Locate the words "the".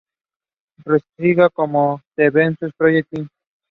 0.77-0.83, 2.17-2.73